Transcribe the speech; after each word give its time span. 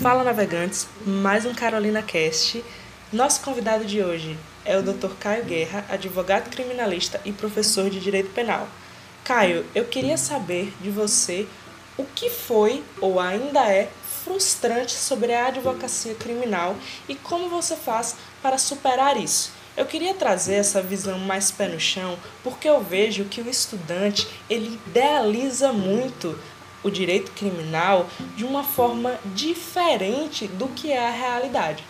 Fala 0.00 0.24
navegantes, 0.24 0.88
mais 1.04 1.44
um 1.44 1.52
Carolina 1.52 2.00
Cast. 2.00 2.64
Nosso 3.12 3.42
convidado 3.42 3.84
de 3.84 4.02
hoje 4.02 4.34
é 4.64 4.78
o 4.78 4.82
Dr. 4.82 5.10
Caio 5.20 5.44
Guerra, 5.44 5.84
advogado 5.90 6.48
criminalista 6.48 7.20
e 7.22 7.30
professor 7.32 7.90
de 7.90 8.00
Direito 8.00 8.30
Penal. 8.30 8.66
Caio, 9.22 9.66
eu 9.74 9.84
queria 9.84 10.16
saber 10.16 10.72
de 10.80 10.88
você 10.88 11.46
o 11.98 12.04
que 12.14 12.30
foi 12.30 12.82
ou 12.98 13.20
ainda 13.20 13.70
é 13.70 13.90
frustrante 14.24 14.92
sobre 14.92 15.34
a 15.34 15.48
advocacia 15.48 16.14
criminal 16.14 16.74
e 17.06 17.14
como 17.14 17.50
você 17.50 17.76
faz 17.76 18.16
para 18.40 18.56
superar 18.56 19.18
isso. 19.18 19.52
Eu 19.76 19.84
queria 19.84 20.14
trazer 20.14 20.54
essa 20.54 20.80
visão 20.80 21.18
mais 21.18 21.50
pé 21.50 21.68
no 21.68 21.78
chão, 21.78 22.18
porque 22.42 22.66
eu 22.66 22.82
vejo 22.82 23.26
que 23.26 23.42
o 23.42 23.50
estudante, 23.50 24.26
ele 24.48 24.80
idealiza 24.86 25.74
muito 25.74 26.38
o 26.82 26.90
direito 26.90 27.30
criminal 27.32 28.06
de 28.36 28.44
uma 28.44 28.62
forma 28.62 29.14
diferente 29.34 30.46
do 30.46 30.66
que 30.68 30.90
é 30.90 31.08
a 31.08 31.10
realidade. 31.10 31.84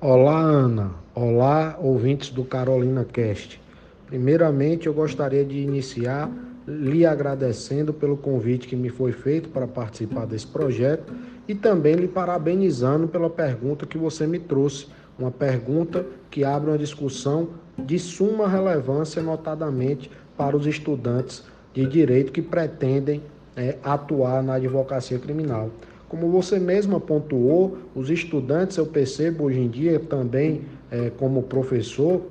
Olá, 0.00 0.38
Ana. 0.38 0.92
Olá, 1.14 1.76
ouvintes 1.80 2.30
do 2.30 2.44
Carolina 2.44 3.04
Cast. 3.04 3.60
Primeiramente, 4.06 4.86
eu 4.86 4.94
gostaria 4.94 5.44
de 5.44 5.58
iniciar 5.58 6.30
lhe 6.66 7.06
agradecendo 7.06 7.94
pelo 7.94 8.16
convite 8.16 8.68
que 8.68 8.76
me 8.76 8.90
foi 8.90 9.10
feito 9.10 9.48
para 9.48 9.66
participar 9.66 10.26
desse 10.26 10.46
projeto 10.46 11.12
e 11.48 11.54
também 11.54 11.94
lhe 11.94 12.06
parabenizando 12.06 13.08
pela 13.08 13.30
pergunta 13.30 13.86
que 13.86 13.96
você 13.96 14.26
me 14.26 14.38
trouxe, 14.38 14.86
uma 15.18 15.30
pergunta 15.30 16.06
que 16.30 16.44
abre 16.44 16.70
uma 16.70 16.78
discussão 16.78 17.48
de 17.78 17.98
suma 17.98 18.46
relevância, 18.46 19.22
notadamente 19.22 20.10
para 20.36 20.56
os 20.56 20.66
estudantes 20.66 21.42
de 21.72 21.86
direito 21.86 22.30
que 22.30 22.42
pretendem 22.42 23.22
é, 23.58 23.76
atuar 23.82 24.42
na 24.42 24.54
advocacia 24.54 25.18
criminal. 25.18 25.70
Como 26.08 26.30
você 26.30 26.58
mesma 26.58 27.00
pontuou, 27.00 27.76
os 27.94 28.08
estudantes, 28.08 28.76
eu 28.76 28.86
percebo 28.86 29.44
hoje 29.44 29.58
em 29.58 29.68
dia 29.68 29.98
também, 29.98 30.62
é, 30.90 31.10
como 31.10 31.42
professor, 31.42 32.22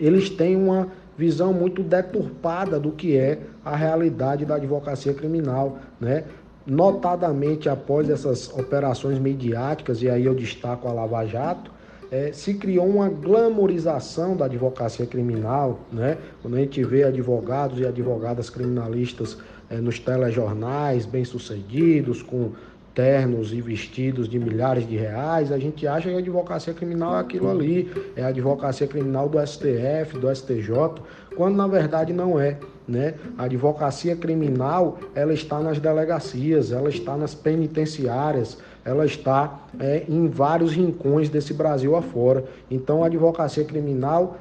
eles 0.00 0.30
têm 0.30 0.56
uma 0.56 0.88
visão 1.18 1.52
muito 1.52 1.82
deturpada 1.82 2.78
do 2.78 2.92
que 2.92 3.16
é 3.16 3.40
a 3.64 3.76
realidade 3.76 4.44
da 4.44 4.54
advocacia 4.54 5.12
criminal, 5.12 5.78
né? 6.00 6.24
Notadamente 6.66 7.68
após 7.68 8.08
essas 8.08 8.48
operações 8.48 9.18
midiáticas, 9.18 10.00
e 10.00 10.08
aí 10.08 10.24
eu 10.24 10.34
destaco 10.34 10.88
a 10.88 10.92
Lava 10.92 11.26
Jato, 11.26 11.70
é, 12.10 12.32
se 12.32 12.54
criou 12.54 12.86
uma 12.86 13.08
glamorização 13.08 14.36
da 14.36 14.44
advocacia 14.44 15.06
criminal, 15.06 15.80
né? 15.92 16.18
Quando 16.42 16.56
a 16.56 16.60
gente 16.60 16.82
vê 16.84 17.04
advogados 17.04 17.78
e 17.80 17.86
advogadas 17.86 18.50
criminalistas 18.50 19.38
é, 19.70 19.76
nos 19.76 19.98
telejornais 19.98 21.06
bem-sucedidos, 21.06 22.22
com 22.22 22.52
ternos 22.94 23.52
e 23.52 23.60
vestidos 23.60 24.28
de 24.28 24.38
milhares 24.38 24.86
de 24.86 24.96
reais, 24.96 25.50
a 25.50 25.58
gente 25.58 25.86
acha 25.86 26.08
que 26.08 26.14
a 26.14 26.18
advocacia 26.18 26.72
criminal 26.72 27.16
é 27.16 27.20
aquilo 27.20 27.50
ali, 27.50 27.90
é 28.14 28.22
a 28.22 28.28
advocacia 28.28 28.86
criminal 28.86 29.28
do 29.28 29.44
STF, 29.44 30.16
do 30.18 30.34
STJ, 30.34 31.02
quando 31.36 31.56
na 31.56 31.66
verdade 31.66 32.12
não 32.12 32.38
é. 32.38 32.56
Né? 32.86 33.14
A 33.36 33.44
advocacia 33.44 34.14
criminal 34.14 34.98
ela 35.14 35.32
está 35.32 35.58
nas 35.58 35.80
delegacias, 35.80 36.70
ela 36.70 36.88
está 36.88 37.16
nas 37.16 37.34
penitenciárias, 37.34 38.58
ela 38.84 39.06
está 39.06 39.60
é, 39.80 40.04
em 40.06 40.28
vários 40.28 40.72
rincões 40.72 41.28
desse 41.28 41.54
Brasil 41.54 41.96
afora. 41.96 42.44
Então 42.70 43.02
a 43.02 43.06
advocacia 43.06 43.64
criminal 43.64 44.36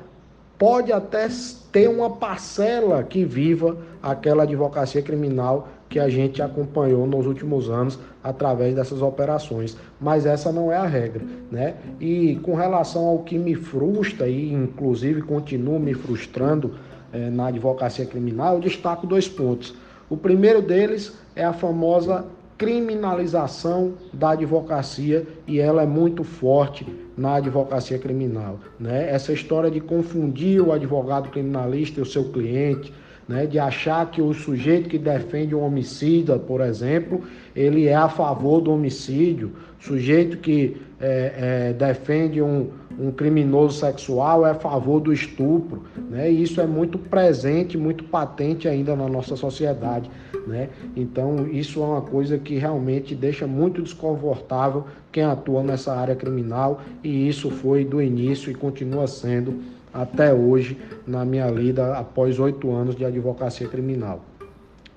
pode 0.58 0.92
até 0.92 1.28
ter 1.72 1.90
uma 1.90 2.10
parcela 2.10 3.04
que 3.04 3.26
viva 3.26 3.78
aquela 4.02 4.44
advocacia 4.44 5.02
criminal 5.02 5.68
que 5.90 6.00
a 6.00 6.10
gente 6.10 6.42
acompanhou 6.42 7.06
nos 7.06 7.28
últimos 7.28 7.70
anos 7.70 8.00
através 8.24 8.74
dessas 8.74 9.02
operações, 9.02 9.78
mas 10.02 10.26
essa 10.26 10.52
não 10.52 10.72
é 10.72 10.78
a 10.78 10.88
regra, 10.88 11.24
né? 11.52 11.76
E 12.00 12.36
com 12.42 12.56
relação 12.56 13.06
ao 13.06 13.20
que 13.20 13.38
me 13.38 13.54
frustra 13.54 14.28
e 14.28 14.52
inclusive 14.52 15.22
continua 15.22 15.78
me 15.78 15.94
frustrando 15.94 16.76
eh, 17.12 17.30
na 17.30 17.48
advocacia 17.48 18.06
criminal, 18.06 18.56
eu 18.56 18.60
destaco 18.60 19.06
dois 19.06 19.28
pontos. 19.28 19.76
O 20.10 20.18
primeiro 20.18 20.62
deles 20.62 21.14
é 21.36 21.44
a 21.44 21.54
famosa 21.54 22.26
criminalização 22.64 23.94
da 24.14 24.32
advocacia 24.32 25.28
e 25.46 25.60
ela 25.60 25.84
é 25.84 25.86
muito 25.86 26.24
forte 26.24 26.88
na 27.18 27.36
advocacia 27.36 28.00
criminal. 28.00 28.58
Né? 28.80 29.10
Essa 29.12 29.34
história 29.34 29.70
de 29.70 29.82
confundir 29.82 30.62
o 30.62 30.72
advogado 30.72 31.30
criminalista 31.30 32.00
e 32.00 32.04
o 32.04 32.06
seu 32.06 32.32
cliente, 32.32 32.94
né, 33.28 33.46
de 33.46 33.60
achar 33.60 34.10
que 34.12 34.22
o 34.22 34.34
sujeito 34.34 34.90
que 34.90 34.98
defende 34.98 35.56
um 35.56 35.62
homicida, 35.62 36.38
por 36.38 36.62
exemplo, 36.62 37.22
ele 37.56 37.88
é 37.88 37.96
a 37.96 38.10
favor 38.10 38.62
do 38.62 38.72
homicídio, 38.72 39.54
sujeito 39.80 40.38
que 40.38 40.78
é, 41.00 41.70
é, 41.70 41.74
defende 41.74 42.42
um, 42.42 42.70
um 43.00 43.12
criminoso 43.12 43.80
sexual 43.80 44.46
é 44.46 44.52
a 44.52 44.56
favor 44.56 45.00
do 45.00 45.12
estupro, 45.12 45.84
né? 46.10 46.32
E 46.32 46.44
isso 46.44 46.62
é 46.62 46.68
muito 46.68 46.98
presente, 46.98 47.78
muito 47.78 48.04
patente 48.04 48.68
ainda 48.68 48.96
na 48.96 49.08
nossa 49.08 49.36
sociedade, 49.36 50.10
né? 50.48 50.70
Então 50.96 51.48
isso 51.48 51.82
é 51.82 51.86
uma 51.86 52.02
coisa 52.02 52.38
que 52.38 52.56
realmente 52.56 53.16
deixa 53.16 53.48
muito 53.48 53.82
desconfortável 53.82 54.86
quem 55.12 55.24
atua 55.24 55.64
nessa 55.64 55.94
área 55.94 56.16
criminal 56.16 56.82
e 57.04 57.28
isso 57.28 57.50
foi 57.50 57.84
do 57.84 58.02
início 58.02 58.52
e 58.52 58.56
continua 58.56 59.08
sendo 59.08 59.62
até 59.94 60.34
hoje 60.34 60.78
na 61.06 61.24
minha 61.24 61.48
lida 61.50 61.96
após 61.96 62.40
oito 62.40 62.72
anos 62.72 62.96
de 62.96 63.06
advocacia 63.06 63.68
criminal. 63.68 64.22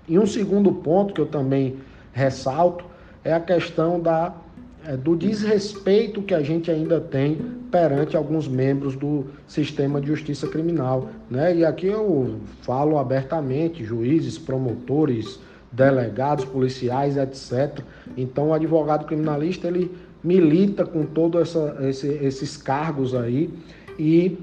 E 0.08 0.18
um 0.18 0.26
segundo 0.26 0.72
ponto 0.72 1.12
que 1.12 1.20
eu 1.20 1.26
também 1.26 1.76
ressalto 2.12 2.84
é 3.22 3.32
a 3.32 3.40
questão 3.40 4.00
da, 4.00 4.32
do 4.94 5.16
desrespeito 5.16 6.22
que 6.22 6.34
a 6.34 6.42
gente 6.42 6.70
ainda 6.70 7.00
tem 7.00 7.38
perante 7.70 8.16
alguns 8.16 8.46
membros 8.46 8.94
do 8.94 9.24
sistema 9.46 10.00
de 10.00 10.06
justiça 10.06 10.46
criminal. 10.46 11.08
Né? 11.30 11.56
E 11.56 11.64
aqui 11.64 11.86
eu 11.86 12.36
falo 12.62 12.98
abertamente, 12.98 13.82
juízes, 13.84 14.38
promotores, 14.38 15.40
delegados, 15.72 16.44
policiais, 16.44 17.16
etc. 17.16 17.80
Então 18.16 18.50
o 18.50 18.54
advogado 18.54 19.06
criminalista 19.06 19.66
ele 19.66 19.90
milita 20.22 20.84
com 20.84 21.04
todos 21.04 21.56
esse, 21.80 22.06
esses 22.06 22.56
cargos 22.56 23.14
aí 23.14 23.50
e 23.98 24.38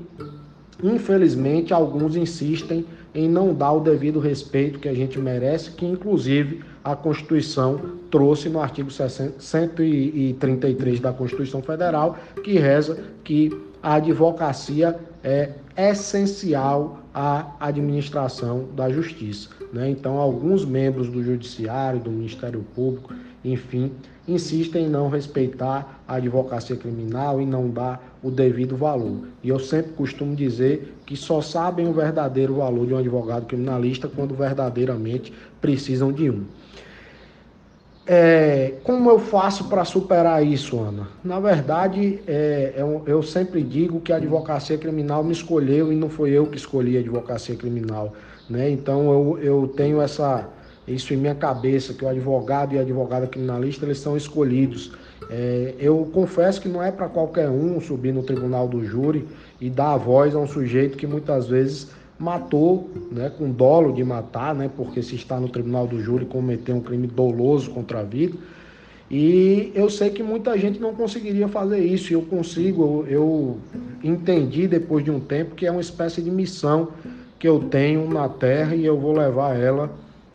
Infelizmente, 0.84 1.74
alguns 1.74 2.16
insistem 2.18 2.86
em 3.13 3.29
não 3.29 3.53
dar 3.53 3.74
o 3.74 3.79
devido 3.79 4.19
respeito 4.19 4.79
que 4.79 4.90
a 4.90 4.94
gente 4.94 5.19
merece, 5.19 5.69
que 5.72 5.85
inclusive 5.85 6.62
a 6.84 6.96
Constituição 6.96 7.79
trouxe 8.09 8.50
no 8.50 8.59
artigo 8.59 8.90
133 8.91 11.00
da 11.00 11.13
Constituição 11.13 11.62
Federal, 11.62 12.18
que 12.44 12.53
reza 12.53 13.03
que 13.23 13.56
a 13.84 13.96
advocacia 13.96 14.98
é 15.22 15.52
essencial 15.76 17.00
à 17.14 17.54
administração 17.60 18.66
da 18.74 18.90
justiça. 18.90 19.50
Né? 19.74 19.90
Então, 19.90 20.18
alguns 20.18 20.64
membros 20.64 21.10
do 21.10 21.22
Judiciário, 21.22 22.00
do 22.00 22.10
Ministério 22.10 22.66
Público, 22.74 23.14
enfim, 23.44 23.92
insistem 24.26 24.86
em 24.86 24.90
não 24.90 25.10
respeitar 25.10 26.02
a 26.08 26.16
advocacia 26.16 26.78
criminal 26.78 27.42
e 27.42 27.46
não 27.46 27.70
dar 27.70 28.18
o 28.24 28.32
devido 28.32 28.78
valor. 28.78 29.28
E 29.44 29.50
eu 29.50 29.60
sempre 29.60 29.92
costumo 29.92 30.34
dizer 30.34 30.96
que 31.06 31.18
só 31.18 31.42
sabem 31.42 31.86
o 31.86 31.94
verdadeiro 31.94 32.56
valor 32.56 32.88
de 32.88 32.94
um 32.94 32.98
advogado 32.98 33.48
criminalista 33.48 34.08
quando 34.08 34.34
verdadeiramente 34.34 35.34
precisam 35.60 36.10
de 36.10 36.30
um. 36.30 36.46
É, 38.06 38.74
como 38.84 39.09
eu 39.09 39.18
faço 39.18 39.69
para 39.69 39.86
superar 39.86 40.46
isso, 40.46 40.78
Ana? 40.78 41.08
Na 41.24 41.40
verdade, 41.40 42.19
é, 42.28 42.74
eu, 42.75 43.02
é 43.08 43.12
eu, 43.12 43.24
sempre 43.24 43.64
digo 43.64 44.02
que 44.02 44.12
a 44.12 44.18
advocacia 44.18 44.78
criminal 44.78 45.24
me 45.24 45.31
escolheu 45.31 45.91
e 45.91 45.96
não 45.96 46.09
foi 46.09 46.31
eu 46.31 46.46
que 46.47 46.58
escolhi 46.58 46.97
a 46.97 47.00
advocacia 47.00 47.56
criminal. 47.56 48.14
Né? 48.50 48.69
Então 48.69 49.09
eu, 49.09 49.40
eu 49.41 49.68
tenho 49.69 50.02
essa, 50.02 50.50
isso 50.85 51.14
em 51.14 51.17
minha 51.17 51.34
cabeça, 51.34 51.94
que 51.94 52.03
o 52.03 52.09
advogado 52.09 52.76
e 52.76 52.78
a 52.78 52.82
advogada 52.82 53.26
criminalista 53.26 53.85
eles 53.85 54.00
são 54.00 54.17
escolhidos. 54.17 54.91
É, 55.29 55.73
eu 55.79 56.09
confesso 56.14 56.59
que 56.59 56.67
não 56.67 56.84
é 56.84 56.91
para 56.91 57.08
qualquer 57.08 57.50
um 57.50 57.79
subir 57.79 58.14
no 58.14 58.23
tribunal 58.23 58.67
do 58.67 58.84
júri 58.84 59.26
e 59.61 59.70
dar 59.70 59.94
a 59.94 59.97
voz 59.97 60.35
a 60.35 60.40
um 60.40 60.47
sujeito 60.47 60.97
que 60.97 61.08
muitas 61.08 61.47
vezes 61.47 61.90
matou, 62.18 62.90
né, 63.12 63.32
com 63.38 63.50
dolo 63.50 63.94
de 63.94 64.04
matar, 64.04 64.54
né, 64.56 64.70
porque 64.76 65.02
se 65.02 65.16
está 65.16 65.40
no 65.40 65.50
tribunal 65.50 65.88
do 65.88 66.00
júri 66.00 66.26
cometeu 66.26 66.76
um 66.76 66.82
crime 66.82 67.08
doloso 67.08 67.72
contra 67.72 68.00
a 68.00 68.04
vida. 68.04 68.38
E 69.10 69.72
eu 69.76 69.90
sei 69.90 70.10
que 70.10 70.24
muita 70.24 70.58
gente 70.58 70.80
não 70.80 70.94
conseguiria 70.94 71.48
fazer 71.48 71.80
isso, 71.80 72.12
e 72.12 72.16
eu 72.16 72.22
consigo, 72.22 73.06
eu, 73.08 73.08
eu 73.08 73.58
entendi 74.04 74.68
depois 74.68 75.04
de 75.04 75.12
um 75.12 75.20
tempo 75.20 75.56
que 75.56 75.66
é 75.66 75.72
uma 75.72 75.82
espécie 75.82 76.22
de 76.22 76.32
missão 76.32 76.90
que 77.38 77.48
eu 77.48 77.60
tenho 77.60 78.10
na 78.10 78.30
Terra 78.30 78.74
e 78.74 78.86
eu 78.86 78.98
vou 78.98 79.12
levar 79.12 79.56
ela 79.56 79.92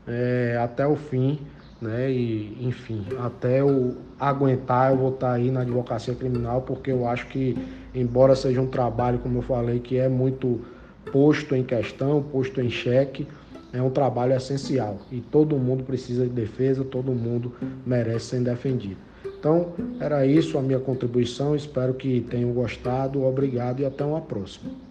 é, 0.06 0.58
até 0.62 0.86
o 0.86 0.94
fim, 0.94 1.38
né? 1.80 2.10
E, 2.10 2.56
enfim, 2.60 3.04
até 3.18 3.60
eu 3.60 3.96
aguentar, 4.18 4.92
eu 4.92 4.98
vou 4.98 5.10
estar 5.10 5.32
aí 5.32 5.50
na 5.50 5.60
advocacia 5.60 6.14
criminal, 6.14 6.62
porque 6.62 6.90
eu 6.90 7.06
acho 7.06 7.26
que, 7.28 7.56
embora 7.94 8.36
seja 8.36 8.60
um 8.60 8.66
trabalho, 8.66 9.18
como 9.18 9.38
eu 9.38 9.42
falei, 9.42 9.80
que 9.80 9.96
é 9.96 10.08
muito 10.08 10.60
posto 11.12 11.54
em 11.54 11.62
questão, 11.62 12.22
posto 12.22 12.60
em 12.60 12.70
xeque, 12.70 13.26
é 13.72 13.82
um 13.82 13.90
trabalho 13.90 14.34
essencial 14.34 14.98
e 15.12 15.20
todo 15.20 15.56
mundo 15.56 15.84
precisa 15.84 16.24
de 16.24 16.30
defesa, 16.30 16.84
todo 16.84 17.12
mundo 17.12 17.52
merece 17.84 18.26
ser 18.26 18.40
defendido. 18.40 18.96
Então, 19.38 19.72
era 20.00 20.26
isso 20.26 20.58
a 20.58 20.62
minha 20.62 20.80
contribuição. 20.80 21.54
Espero 21.54 21.94
que 21.94 22.20
tenham 22.22 22.50
gostado. 22.52 23.24
Obrigado 23.24 23.80
e 23.80 23.84
até 23.84 24.04
uma 24.04 24.20
próxima. 24.20 24.87